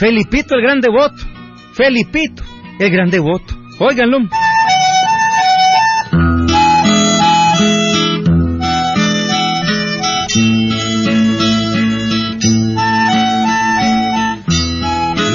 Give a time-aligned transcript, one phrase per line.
[0.00, 1.22] Felipito el gran devoto.
[1.74, 2.42] Felipito
[2.78, 3.54] el gran devoto.
[3.80, 4.16] Óiganlo.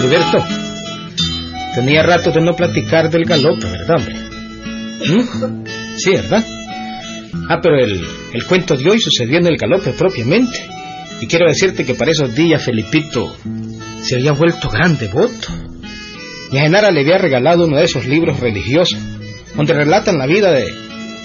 [0.02, 0.44] Alberto,
[1.76, 4.16] tenía rato de no platicar del galope, ¿verdad, hombre?
[4.16, 5.64] ¿Mm?
[5.98, 6.44] Sí, ¿verdad?
[7.50, 10.58] Ah, pero el, el cuento de hoy sucedió en el galope propiamente.
[11.22, 13.32] Y quiero decirte que para esos días Felipito
[14.06, 15.48] se había vuelto gran devoto.
[16.52, 19.00] Y a Genara le había regalado uno de esos libros religiosos,
[19.56, 20.66] donde relatan la vida de,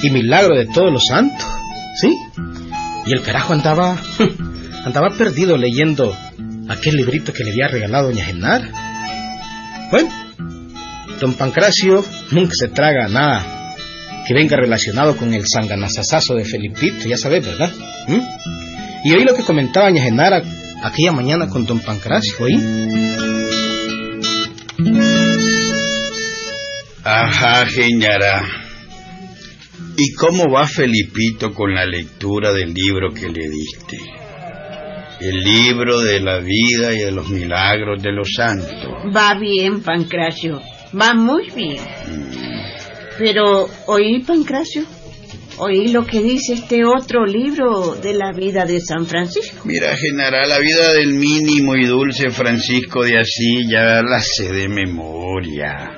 [0.03, 1.47] y milagro de todos los santos.
[2.01, 2.17] ¿Sí?
[3.05, 3.99] Y el carajo andaba,
[4.85, 6.17] andaba perdido leyendo
[6.69, 8.69] aquel librito que le había regalado doña Genara.
[9.91, 10.09] Bueno,
[11.21, 13.75] don Pancracio nunca se traga nada
[14.27, 17.71] que venga relacionado con el sanganazazazo de Felipito, ya sabes, ¿verdad?
[18.07, 18.21] ¿Mm?
[19.05, 20.43] Y oí lo que comentaba doña Genara
[20.83, 22.55] aquella mañana con don Pancracio, ¿oí?
[27.05, 28.43] Ajá, Genara.
[29.97, 33.99] ¿Y cómo va Felipito con la lectura del libro que le diste?
[35.21, 38.89] El libro de la vida y de los milagros de los santos.
[39.15, 40.63] Va bien, Pancracio.
[40.99, 41.83] Va muy bien.
[43.19, 44.85] Pero, ¿oí, Pancracio?
[45.63, 49.59] ¿Oí lo que dice este otro libro de la vida de San Francisco?
[49.67, 54.71] Mira, Genara, la vida del mínimo y dulce Francisco de Asís ya la sé de
[54.71, 55.91] memoria.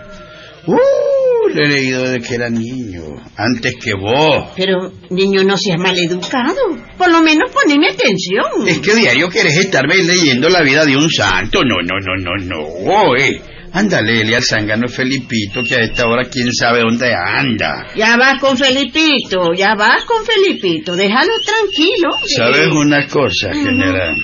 [0.67, 3.03] Uh, lo he leído desde que era niño,
[3.37, 4.49] antes que vos.
[4.57, 6.59] Pero, niño, no seas maleducado.
[6.99, 8.67] Por lo menos poneme atención.
[8.67, 11.61] Es que diario quieres estarme leyendo la vida de un santo.
[11.63, 13.41] No, no, no, no, no, eh.
[13.75, 17.88] Ándale, al zángano Felipito, que a esta hora quién sabe dónde anda.
[17.97, 20.94] Ya vas con Felipito, ya vas con Felipito.
[20.94, 22.10] Déjalo tranquilo.
[22.37, 24.15] ¿Sabes una cosa, general?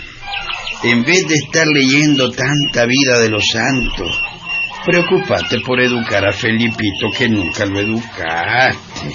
[0.84, 4.20] En vez de estar leyendo tanta vida de los santos,
[4.84, 9.12] preocúpate por educar a Felipito que nunca lo educaste.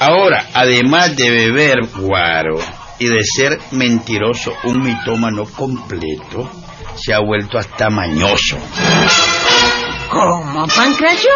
[0.00, 2.58] Ahora, además de beber guaro
[2.98, 6.50] y de ser mentiroso, un mitómano completo,
[7.00, 8.58] se ha vuelto hasta mañoso.
[10.10, 11.30] ¿Cómo, Pancracio?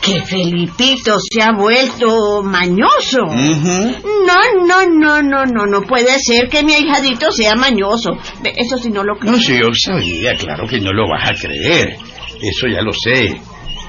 [0.00, 3.24] Que Felipito se ha vuelto mañoso.
[3.26, 8.10] No, no, no, no, no, no puede ser que mi ahijadito sea mañoso.
[8.44, 9.32] Eso sí no lo creo.
[9.32, 11.96] No sé, yo sabía, claro que no lo vas a creer.
[12.40, 13.40] Eso ya lo sé.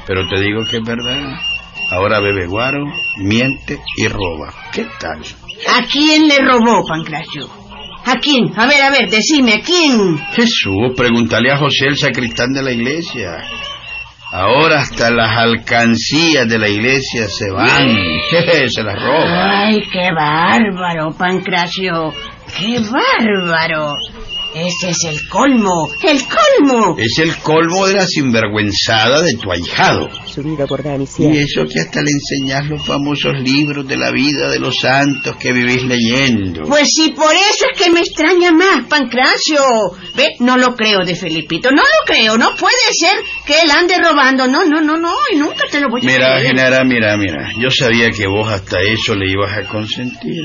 [0.07, 1.35] Pero te digo que es verdad.
[1.91, 2.85] Ahora bebe guaro,
[3.17, 4.53] miente y roba.
[4.71, 5.21] ¿Qué tal?
[5.67, 7.58] ¿A quién le robó, Pancracio?
[8.05, 8.51] ¿A quién?
[8.55, 10.17] A ver, a ver, decime, ¿a quién?
[10.33, 13.43] Jesús, pregúntale a José el sacristán de la iglesia.
[14.31, 17.97] Ahora hasta las alcancías de la iglesia se van.
[18.67, 19.65] se las roba.
[19.65, 22.13] Ay, qué bárbaro, Pancracio.
[22.57, 23.95] Qué bárbaro.
[24.53, 26.95] Ese es el colmo, el colmo.
[26.97, 30.09] Es el colmo de la sinvergüenzada de tu ahijado.
[30.41, 34.49] Subido por Dani Y eso que hasta le enseñas los famosos libros de la vida
[34.49, 36.63] de los santos que vivís leyendo.
[36.63, 39.59] Pues sí, por eso es que me extraña más, Pancracio.
[40.15, 43.95] Ve, no lo creo de Felipito, no lo creo, no puede ser que él ande
[43.97, 44.47] robando.
[44.47, 46.55] No, no, no, no, y nunca te lo voy a Mira, creer.
[46.55, 47.51] Genara, mira, mira.
[47.59, 50.43] Yo sabía que vos hasta eso le ibas a consentir.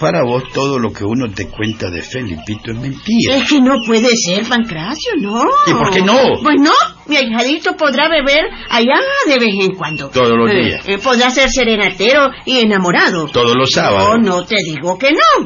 [0.00, 3.36] Para vos todo lo que uno te cuenta de Felipito es mentira.
[3.36, 5.44] Es que no puede ser, Pancracio, no.
[5.66, 6.16] ¿Y por qué no?
[6.42, 6.72] Pues no,
[7.06, 10.08] mi ahijadito podrá beber allá de vez en cuando.
[10.08, 10.88] Todos los Eh, días.
[10.88, 13.26] eh, podrá ser serenatero y enamorado.
[13.26, 14.18] Todos los No, sábados.
[14.22, 15.44] no te digo que no.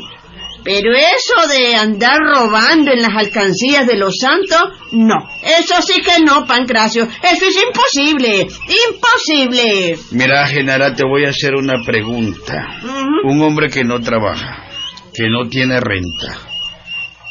[0.65, 5.29] Pero eso de andar robando en las alcancías de los santos, no.
[5.43, 7.05] Eso sí que no, Pancracio.
[7.05, 8.47] Eso es imposible.
[8.89, 9.99] Imposible.
[10.13, 12.81] Mira, Genara, te voy a hacer una pregunta.
[13.25, 14.65] Un hombre que no trabaja,
[15.13, 16.55] que no tiene renta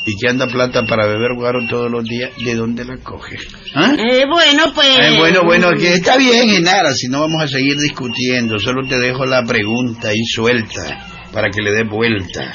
[0.06, 3.38] y que anda plata para beber guaro todos los días, ¿de dónde la coge?
[3.74, 3.96] ¿Ah?
[3.98, 4.88] Eh, bueno, pues...
[5.00, 9.00] Eh, bueno, bueno, que está bien, Genara, si no vamos a seguir discutiendo, solo te
[9.00, 12.54] dejo la pregunta ahí suelta para que le des vuelta.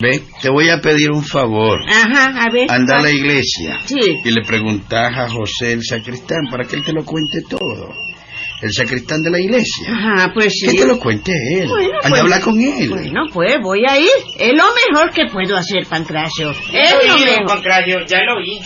[0.00, 1.78] Ve, te voy a pedir un favor.
[1.88, 2.70] Ajá, a ver.
[2.70, 3.98] Anda a la iglesia Sí.
[4.24, 7.94] y le preguntas a José el sacristán para que él te lo cuente todo.
[8.62, 9.88] El sacristán de la iglesia.
[9.90, 10.66] Ajá, pues sí.
[10.68, 11.68] Que te lo cuente él.
[11.68, 12.88] Bueno, Anda pues- a hablar con él.
[12.88, 14.08] Bueno, pues voy a ir.
[14.38, 16.50] Es lo mejor que puedo hacer, Pancracio.
[16.50, 17.46] Es He lo oído, mejor.
[17.46, 18.60] Pancracio, ya lo oí.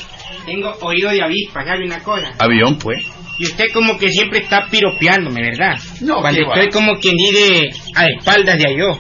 [0.47, 2.33] Tengo oído de avispa, ¿sabe una cosa?
[2.39, 3.05] Avión, pues.
[3.39, 5.79] Y usted como que siempre está piropeándome, ¿verdad?
[6.01, 6.55] No, Cuando ¿qué va?
[6.55, 8.99] estoy como quien dice a espaldas de yo.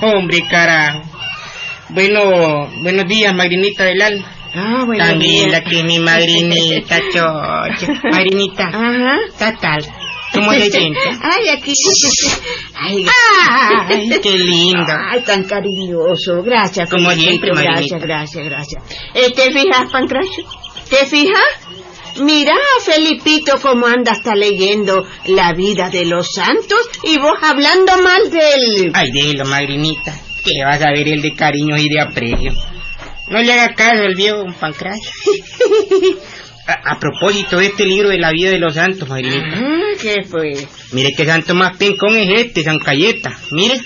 [0.00, 1.02] Hombre, carajo.
[1.90, 4.26] Bueno, buenos días, Magrinita del alma.
[4.54, 5.04] Ah, bueno.
[5.18, 7.92] Que es mi madrinita, chocha.
[8.10, 9.16] Magrinita, Ajá.
[9.38, 9.84] ¿qué tal?
[10.32, 11.00] ¿Cómo se siente?
[11.22, 11.72] Ay, aquí.
[12.74, 13.06] Ay,
[13.88, 14.92] Ay, qué lindo.
[15.10, 16.42] Ay, tan cariñoso.
[16.44, 17.98] Gracias, Como siempre, Gracias, Marinita.
[17.98, 18.82] gracias, gracias.
[19.14, 20.44] Eh, ¿Te fijas, Pancracio?
[20.88, 21.42] ¿Te fijas?
[22.20, 22.54] Mira,
[22.84, 28.52] Felipito, cómo anda hasta leyendo la vida de los santos y vos hablando mal de
[28.54, 28.90] él.
[28.94, 30.14] Ay, déjelo, madrinita.
[30.44, 32.52] Que vas a ver el de cariño y de aprecio.
[33.28, 35.10] No le haga caso al viejo Pancracio.
[36.66, 39.56] a, a propósito de este libro de la vida de los santos, madrinita.
[39.56, 40.66] Ah, ¿Qué fue?
[40.92, 43.36] Mire qué santo más pencón es este, San Cayeta.
[43.52, 43.80] Mire,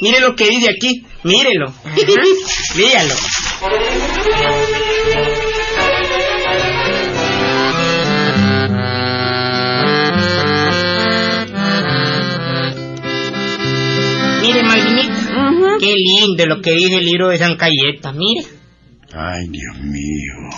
[0.00, 1.02] mire lo que dice aquí.
[1.24, 1.72] Mírelo.
[2.76, 3.02] Mire,
[15.78, 18.12] Qué lindo lo que dice el libro de San Cayeta.
[18.12, 18.42] Mire.
[19.12, 20.50] Ay, Dios mío.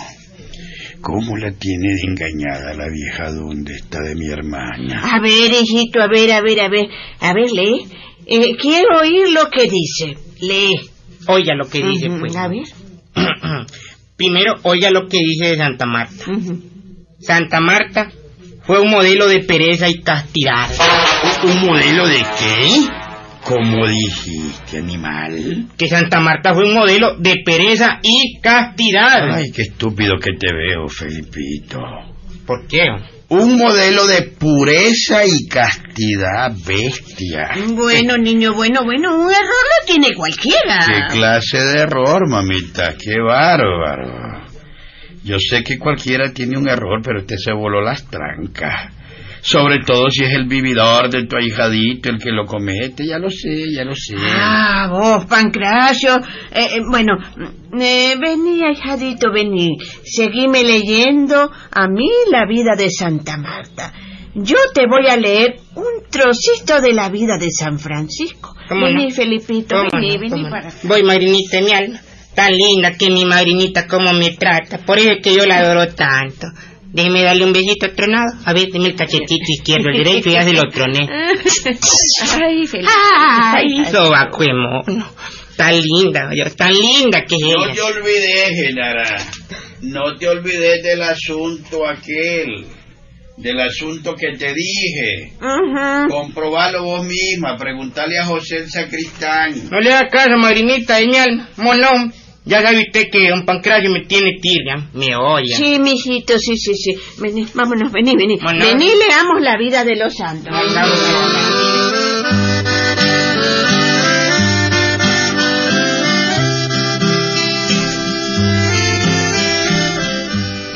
[1.01, 5.01] ¿Cómo la tiene de engañada la vieja donde está de mi hermana?
[5.03, 6.87] A ver, hijito, a ver, a ver, a ver.
[7.19, 7.87] A ver, lee.
[8.27, 10.17] Eh, quiero oír lo que dice.
[10.41, 10.79] Lee.
[11.27, 12.35] Oiga lo que dice, pues.
[12.35, 12.63] A ver.
[14.15, 16.25] Primero, oiga lo que dice de Santa Marta.
[17.19, 18.11] Santa Marta
[18.63, 20.69] fue un modelo de pereza y castidad.
[21.43, 23.00] ¿Un modelo de qué?
[23.43, 25.67] ¿Cómo dijiste, animal?
[25.77, 29.33] Que Santa Marta fue un modelo de pereza y castidad.
[29.33, 31.79] Ay, qué estúpido que te veo, Felipito.
[32.45, 32.85] ¿Por qué?
[33.29, 37.51] Un modelo de pureza y castidad, bestia.
[37.73, 40.85] Bueno, niño, bueno, bueno, un error lo tiene cualquiera.
[40.85, 42.95] ¿Qué clase de error, mamita?
[42.97, 44.45] ¡Qué bárbaro!
[45.23, 49.00] Yo sé que cualquiera tiene un error, pero usted se voló las trancas.
[49.41, 53.05] Sobre todo si es el vividor de tu ahijadito el que lo comete.
[53.07, 54.15] Ya lo sé, ya lo sé.
[54.17, 56.17] Ah, vos, Pancracio.
[56.51, 57.13] Eh, eh, bueno,
[57.79, 59.77] eh, vení, ahijadito, vení.
[60.03, 63.93] Seguime leyendo a mí la vida de Santa Marta.
[64.35, 68.55] Yo te voy a leer un trocito de la vida de San Francisco.
[68.69, 69.11] ¿Cómo vení, no?
[69.11, 70.19] Felipito, ¿Cómo vení, no?
[70.19, 70.77] vení para acá.
[70.83, 71.99] Voy, madrinita, mi alma.
[72.33, 74.77] Tan linda que mi madrinita como me trata.
[74.77, 76.47] Por eso es que yo la adoro tanto.
[76.93, 78.33] Déjeme darle un besito tronado.
[78.43, 81.07] A ver, deme el cachetito izquierdo, el derecho, y ya se lo troné.
[81.09, 82.89] Ay, Felipito.
[84.13, 85.07] Ay, mono.
[85.55, 89.17] Tan linda, yo, tan linda que es No te olvides, Genara.
[89.81, 92.65] No te olvides del asunto aquel.
[93.37, 95.33] Del asunto que te dije.
[95.39, 96.09] Ujú.
[96.09, 97.57] Comprobalo vos misma.
[97.57, 99.69] Preguntale a José el sacristán.
[99.69, 101.49] No le haga caso, madrinita de mi alma.
[101.57, 102.13] Monón.
[102.43, 104.89] Ya sabe usted que un pancracio me tiene tirria.
[104.93, 105.55] Me oye.
[105.55, 106.95] Sí, mijito, sí, sí, sí.
[107.19, 108.39] Vení, vámonos, vení, vení.
[108.41, 108.65] Bueno.
[108.65, 110.51] Vení, leamos la vida de los santos.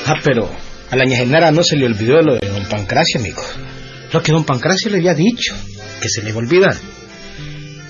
[0.08, 0.48] Ah, pero
[0.92, 3.42] a la ña Genara no se le olvidó lo de don Pancracio, amigo.
[4.14, 5.56] Lo que don Pancracio le había dicho,
[6.00, 6.76] que se le iba a olvidar.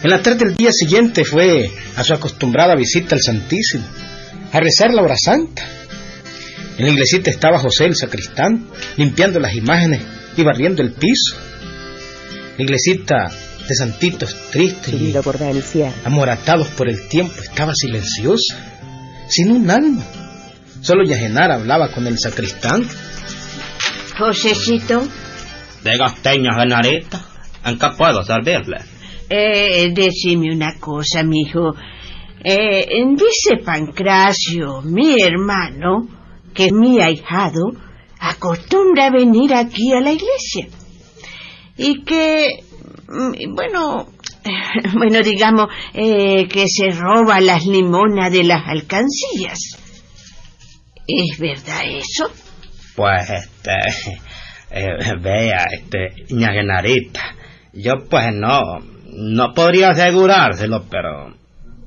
[0.06, 3.86] En la tarde del día siguiente fue a su acostumbrada visita al Santísimo,
[4.52, 5.68] a rezar la hora santa.
[6.78, 8.68] En la iglesita estaba José el sacristán,
[8.98, 10.04] limpiando las imágenes
[10.38, 11.36] y barriendo el piso.
[12.56, 13.32] La iglesita
[13.68, 15.12] de santitos tristes y
[16.04, 18.58] amoratados por el tiempo, estaba silenciosa,
[19.28, 20.04] sin un alma.
[20.82, 22.88] Solo Yagenara hablaba con el sacristán.
[24.20, 25.08] Josecito,
[25.84, 27.26] De gasteña Genarita.
[27.66, 28.95] ¿En qué puedo servirle?
[29.30, 31.76] Eh, decime una cosa, mijo.
[32.44, 36.08] Eh, dice Pancracio, mi hermano,
[36.54, 37.72] que mi ahijado
[38.20, 40.68] acostumbra a venir aquí a la iglesia.
[41.78, 42.64] Y que,
[43.08, 44.08] mm, bueno,
[44.94, 49.60] bueno, digamos, eh, que se roba las limonas de las alcancías.
[51.08, 52.32] ¿Es verdad eso?
[52.96, 53.72] Pues, este,
[54.72, 56.26] eh, vea, este,
[57.74, 58.62] yo pues no,
[59.16, 61.36] no podría asegurárselo, pero,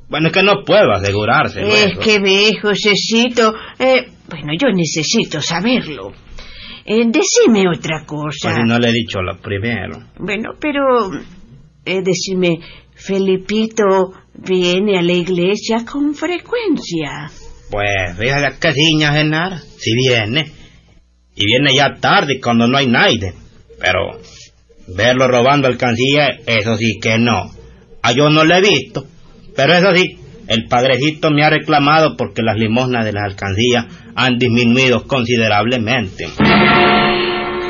[0.09, 1.69] bueno, es que no puedo asegurárselo.
[1.69, 2.01] Es eso.
[2.01, 6.13] que ve, Josecito, eh, bueno, yo necesito saberlo.
[6.85, 8.51] Eh, decime otra cosa.
[8.51, 9.99] Pues no le he dicho lo primero.
[10.19, 11.13] Bueno, pero
[11.85, 12.61] eh, decime,
[12.95, 17.31] Felipito viene a la iglesia con frecuencia.
[17.71, 20.51] Pues, fíjate que sí, Genara, si viene,
[21.35, 23.35] y viene ya tarde cuando no hay nadie,
[23.79, 24.19] pero,
[24.97, 27.51] verlo robando alcancía, eso sí que no.
[28.03, 29.05] A yo no lo he visto,
[29.57, 34.39] pero eso sí, el padrecito me ha reclamado porque las limosnas de las alcancías han
[34.39, 36.29] disminuido considerablemente.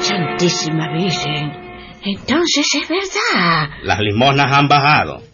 [0.00, 1.50] Santísima Virgen,
[2.04, 3.68] entonces es verdad.
[3.82, 5.27] Las limosnas han bajado.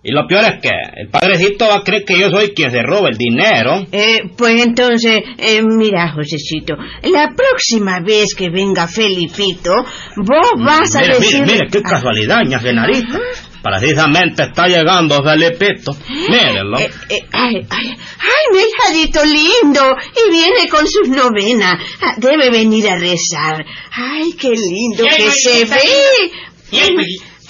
[0.00, 2.82] Y lo peor es que el padrecito va a creer que yo soy quien se
[2.82, 3.84] roba el dinero.
[3.90, 9.74] Eh, pues entonces, eh, mira, Josecito, la próxima vez que venga Felipito,
[10.16, 11.40] vos vas a decir...
[11.42, 13.18] mire, mire, qué casualidad, ña Genarita.
[13.60, 15.96] Precisamente está llegando Felipito.
[16.30, 16.78] Mírenlo.
[16.78, 19.96] Eh, eh, ay, ay, ay, mi hijadito lindo.
[20.14, 21.76] Y viene con sus novenas.
[22.00, 23.66] Ah, Debe venir a rezar.
[23.90, 26.30] Ay, qué lindo que se ve.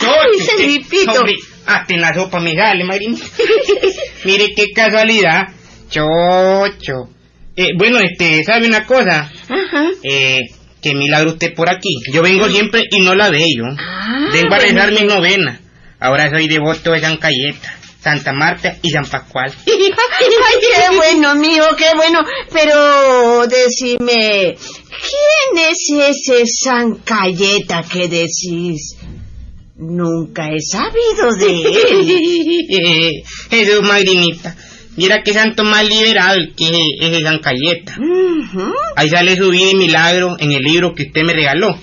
[0.01, 1.25] Ay, Felipito.
[1.69, 3.15] Hasta en la sopa me sale, Marín.
[4.25, 5.49] Mire qué casualidad.
[5.91, 7.11] Chocho.
[7.55, 9.31] Eh, bueno, este, ¿sabe una cosa?
[9.49, 9.91] Ajá.
[10.03, 10.39] Eh,
[10.81, 11.91] que milagro usted por aquí.
[12.11, 13.67] Yo vengo siempre y no la veo.
[13.79, 14.75] Ah, Vengo a bueno.
[14.75, 15.61] rezar mis novenas.
[16.01, 19.53] Ahora soy devoto de San Cayeta, Santa Marta y San Pascual.
[19.67, 19.75] Ay,
[20.61, 22.25] qué bueno, mijo, qué bueno.
[22.51, 28.97] Pero decime, ¿quién es ese San Cayeta que decís?
[29.79, 33.23] Nunca he sabido de él.
[33.51, 34.57] Jesús, Magrinita.
[34.97, 37.97] Mira qué santo más liberal que es ese San Cayeta.
[38.97, 41.79] Ahí sale su vida y milagro en el libro que usted me regaló.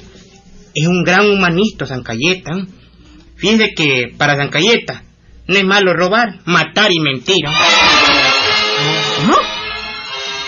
[0.74, 2.52] Es un gran humanista, San Cayeta.
[3.38, 5.04] Fíjese que para San Cayeta
[5.48, 7.46] no es malo robar, matar y mentir.
[9.26, 9.38] ¿No?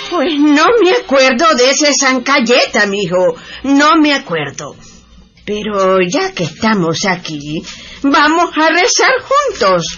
[0.09, 3.37] Pues no me acuerdo de ese San Cayeta, mijo.
[3.63, 4.75] No me acuerdo.
[5.47, 7.63] Pero ya que estamos aquí,
[8.03, 9.97] vamos a rezar juntos.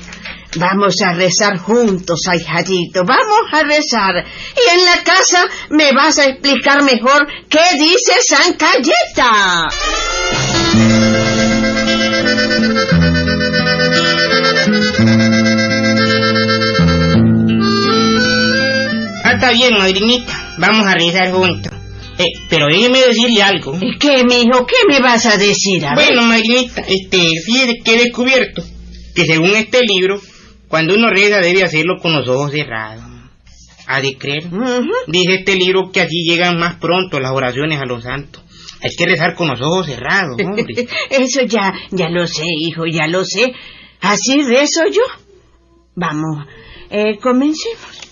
[0.57, 3.03] Vamos a rezar juntos, ahijadito.
[3.03, 4.13] Vamos a rezar.
[4.55, 9.69] Y en la casa me vas a explicar mejor qué dice San Cayeta.
[19.23, 20.55] Ah, está bien, madrinita.
[20.59, 21.78] Vamos a rezar juntos.
[22.19, 23.77] Eh, pero déjeme decirle algo.
[23.79, 24.67] ¿Y ¿Qué, mijo?
[24.67, 25.85] ¿Qué me vas a decir?
[25.85, 25.93] A.
[25.93, 28.61] Bueno, madrinita, este, fíjese que he descubierto
[29.15, 30.21] que según este libro,
[30.67, 33.05] cuando uno reza debe hacerlo con los ojos cerrados.
[33.88, 34.45] ¿Ha de creer?
[34.47, 34.83] Ujú.
[35.07, 38.43] Dice este libro que así llegan más pronto las oraciones a los santos.
[38.81, 40.88] Hay que rezar con los ojos cerrados, hombre.
[41.09, 43.53] Eso ya, ya lo sé, hijo, ya lo sé.
[44.01, 45.01] Así rezo yo.
[45.95, 46.45] Vamos,
[46.89, 48.08] eh, comencemos.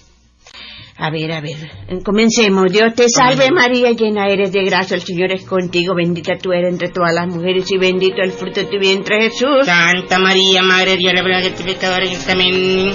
[0.99, 1.57] A ver, a ver,
[2.03, 2.71] comencemos.
[2.71, 6.71] Dios te salve María, llena eres de gracia, el Señor es contigo, bendita tú eres
[6.71, 9.63] entre todas las mujeres y bendito el fruto de tu vientre Jesús.
[9.63, 12.93] Santa María, Madre de Dios, la verdad que tu pecador en amén.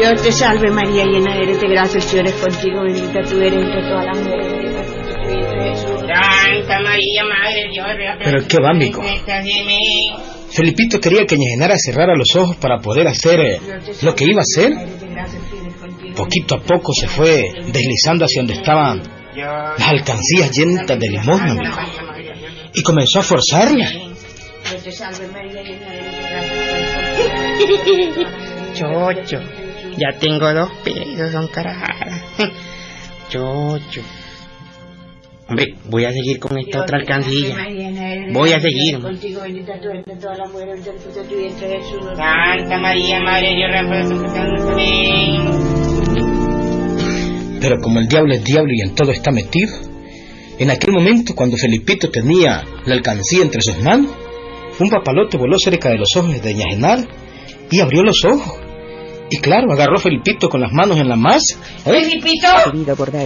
[0.00, 3.62] Dios te salve María, llena eres de gracia, el Señor es contigo, bendita tú eres
[3.62, 4.69] entre todas las mujeres
[6.14, 7.86] Santa María, Madre de Dios,
[8.24, 8.92] Pero qué va, amén.
[10.50, 13.60] Felipito quería que Ñegenara cerrara los ojos para poder hacer eh,
[14.02, 14.72] lo que iba a hacer.
[16.16, 19.00] Poquito a poco se fue deslizando hacia donde estaban
[19.36, 21.76] las alcancías llenas de limosna, amigo.
[22.74, 23.88] Y comenzó a forzarla.
[28.74, 29.40] Chocho,
[29.96, 32.22] ya tengo dos pesos, son carajadas.
[33.28, 34.02] Chocho.
[35.50, 37.56] Hombre, voy a seguir con esta otra alcancilla.
[38.32, 39.00] Voy a seguir.
[39.00, 42.04] Contigo bendita tú entre todas las mujeres, bendito el fruto de tu vientre Jesús.
[42.16, 45.50] Santa María, Madre de Dios, ruega por nosotros, pecadores, amén.
[47.60, 49.72] Pero como el diablo es diablo y en todo está metido,
[50.60, 54.12] en aquel momento cuando Felipito tenía la alcancía entre sus manos,
[54.78, 57.08] un papalote voló cerca de los ojos de Ñajenal
[57.72, 58.59] y abrió los ojos.
[59.30, 61.56] Y claro, agarró a Felipito con las manos en la masa.
[61.84, 61.84] ¿eh?
[61.84, 62.48] Felipito,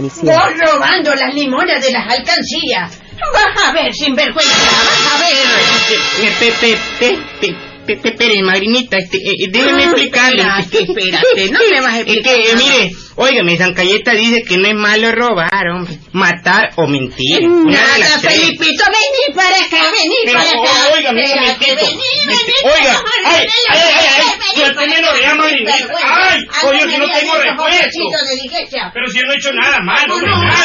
[0.09, 0.35] siempre.
[0.35, 3.01] vos robando las limonas de las alcancías.
[3.33, 5.35] Vas a ver, sinvergüenza, vas a ver.
[7.87, 10.41] Espere, madrinita, este, eh, eh, déjeme explicarle.
[10.41, 12.63] Espérate, espérate, no me vas a Es explicar que, eh, nada.
[12.65, 17.41] mire, óigame, San Cayeta dice que no es malo robar, hombre, matar o mentir.
[17.47, 18.19] Nada.
[18.21, 20.95] Felipito, vení para acá, vení Pero, para acá.
[20.97, 21.85] óigame, Felipito.
[21.85, 22.33] vení, vení.
[22.33, 23.81] Este, oiga, ay, ay, ay,
[24.57, 25.73] ay, para la oreja, acá, Marinita.
[25.73, 27.33] Ay, oye, que no tengo
[28.35, 28.91] diligencia.
[28.93, 30.64] Pero si yo no he hecho nada malo, nada.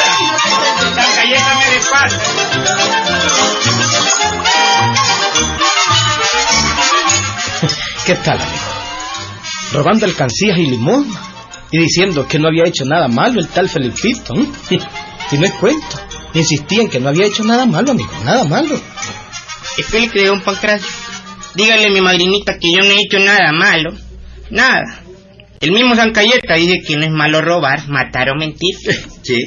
[8.10, 9.72] ¿Qué tal, amigo?
[9.72, 11.14] Robando alcancías y limosna
[11.70, 14.34] y diciendo que no había hecho nada malo el tal Felipito.
[14.34, 14.48] ¿eh?
[15.30, 16.00] Y no es cuento.
[16.34, 18.74] Insistía en que no había hecho nada malo, amigo, nada malo.
[19.78, 20.90] Explíquele, don Pancracio.
[21.54, 23.92] Dígale a mi madrinita que yo no he hecho nada malo.
[24.50, 25.04] Nada.
[25.60, 28.74] El mismo San Cayeta dice que no es malo robar, matar o mentir.
[29.22, 29.44] Sí.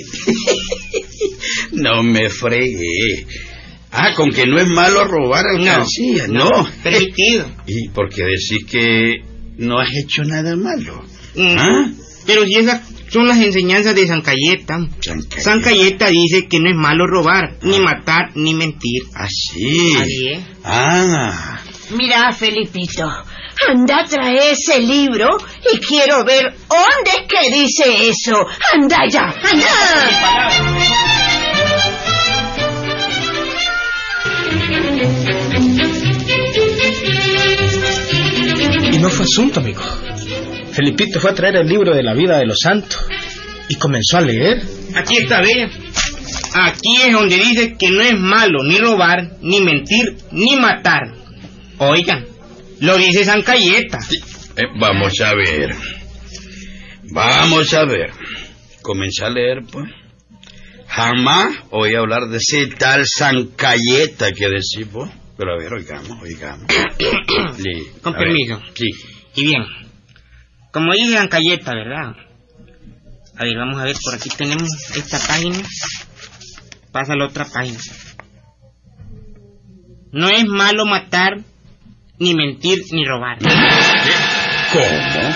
[1.73, 3.27] no me fregué.
[3.95, 6.49] Ah, con que no es malo robar alcancía, no.
[6.81, 7.45] Permitido.
[7.67, 9.21] ¿Y por qué decís que
[9.57, 11.03] no has hecho nada malo?
[11.35, 11.57] Mm.
[11.57, 11.91] ¿Ah?
[12.25, 14.79] Pero si esas son las enseñanzas de San Cayeta.
[14.99, 15.41] San Cayeta.
[15.41, 19.03] San Cayeta dice que no es malo robar, ni matar, ni mentir.
[19.13, 19.93] Ah, sí.
[19.95, 20.39] Así es.
[20.63, 21.59] Ah,
[21.91, 23.07] Mira, Felipito,
[23.69, 25.27] anda, trae ese libro
[25.71, 28.37] y quiero ver dónde es que dice eso.
[28.73, 31.12] Anda ya, anda.
[39.03, 39.81] No fue asunto, amigo.
[40.71, 43.05] Felipito fue a traer el libro de la vida de los santos
[43.67, 44.63] y comenzó a leer.
[44.95, 45.69] Aquí está, ve.
[46.53, 51.13] Aquí es donde dice que no es malo ni robar, ni mentir, ni matar.
[51.79, 52.25] Oigan,
[52.79, 53.99] lo dice San Cayeta.
[54.55, 55.75] Eh, vamos a ver.
[57.11, 58.11] Vamos a ver.
[58.81, 59.85] Comencé a leer, pues.
[60.87, 65.09] Jamás oí hablar de ese tal San Cayeta que decís vos.
[65.37, 66.67] Pero a ver, oigamos, oigamos.
[68.01, 68.21] Con ver.
[68.21, 68.61] permiso.
[68.75, 68.89] Sí.
[69.35, 69.63] Y bien,
[70.71, 72.15] como dice San Cayeta, ¿verdad?
[73.35, 75.57] A ver, vamos a ver, por aquí tenemos esta página.
[76.91, 77.79] Pasa a la otra página.
[80.11, 81.39] No es malo matar,
[82.19, 83.39] ni mentir, ni robar.
[83.39, 85.35] ¿Cómo?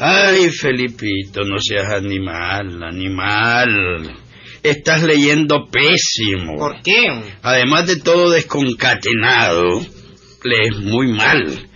[0.00, 4.27] Ay, Felipito, no seas animal, animal.
[4.62, 6.56] Estás leyendo pésimo.
[6.56, 7.22] ¿Por qué?
[7.42, 9.86] Además de todo desconcatenado,
[10.44, 11.68] lees muy mal.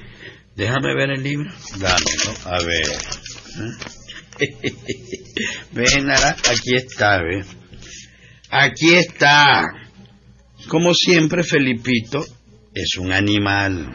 [0.57, 1.51] Déjame ver el libro.
[1.79, 2.89] Dámelo, a ver.
[4.39, 4.75] ¿Eh?
[5.73, 7.45] Ven, aquí está, ve.
[8.51, 9.62] Aquí está.
[10.69, 12.25] Como siempre, Felipito
[12.75, 13.91] es un animal.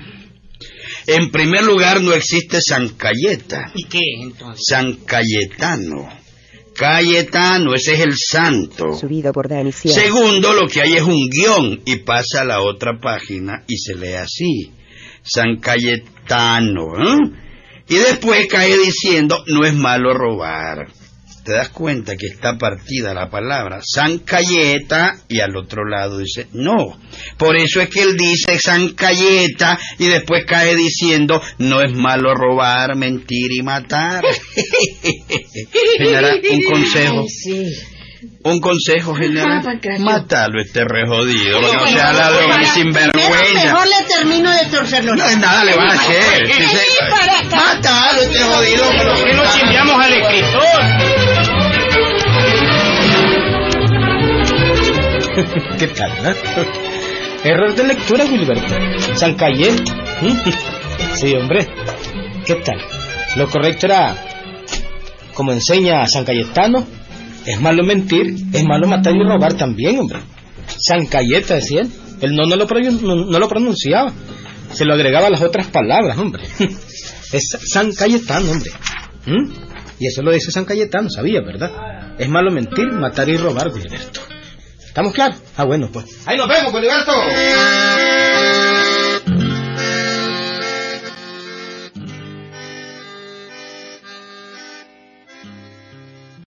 [1.06, 3.72] En primer lugar, no existe San Cayeta.
[3.76, 4.64] ¿Y qué entonces?
[4.68, 6.10] San Cayetano.
[6.78, 8.94] Cayetano, ese es el santo.
[8.94, 9.50] Subido por.
[9.74, 13.96] Segundo, lo que hay es un guion y pasa a la otra página y se
[13.96, 14.72] lee así.
[15.24, 16.86] San Cayetano.
[17.00, 17.32] ¿eh?
[17.90, 20.88] Y después cae diciendo, no es malo robar.
[21.48, 26.48] Te das cuenta que está partida la palabra San Cayeta y al otro lado dice
[26.52, 27.00] no.
[27.38, 32.36] Por eso es que él dice San Cayeta y después cae diciendo no es malo
[32.36, 34.26] robar, mentir y matar.
[35.98, 37.22] General, un consejo.
[37.22, 37.98] Ay, sí.
[38.44, 39.62] Un consejo general.
[40.00, 41.62] Mátalo este re jodido.
[41.62, 43.54] No sea ladrón y sinvergüenza.
[43.54, 45.16] mejor le termino de torcerlo.
[45.16, 46.48] No es nada le va a hacer.
[46.48, 46.78] Sí.
[47.52, 48.86] Mátalo este jodido.
[48.92, 51.07] ¿Por qué no chimbeamos al escritor?
[55.78, 56.36] ¿Qué tal, eh?
[57.44, 58.74] Error de lectura, Wilberto.
[59.16, 59.96] San Cayeta.
[61.14, 61.68] Sí, hombre.
[62.46, 62.80] ¿Qué tal?
[63.36, 64.16] Lo correcto era,
[65.34, 66.86] como enseña San Cayetano,
[67.46, 70.20] es malo mentir, es malo matar y robar también, hombre.
[70.78, 71.92] San Cayeta, decía él.
[72.22, 74.12] Él no, no, lo, no, lo pronunciaba.
[74.74, 76.44] Se lo agregaba a las otras palabras, hombre.
[77.32, 78.72] Es San Cayetano, hombre.
[79.26, 79.52] ¿Mm?
[80.00, 82.16] Y eso lo dice San Cayetano, sabía, ¿verdad?
[82.18, 84.27] Es malo mentir, matar y robar, Wilberto.
[84.98, 85.38] ¿Estamos claros?
[85.56, 86.08] Ah, bueno, pues.
[86.26, 87.14] Ahí nos vemos, Boliberto.